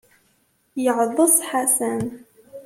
Yeɛḍes 0.83 1.35
Ḥasan. 1.49 2.03